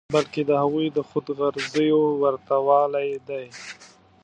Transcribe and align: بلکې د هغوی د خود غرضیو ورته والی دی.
بلکې 0.15 0.41
د 0.45 0.51
هغوی 0.61 0.87
د 0.91 0.99
خود 1.09 1.25
غرضیو 1.37 2.01
ورته 2.21 2.55
والی 2.67 3.11
دی. 3.27 3.45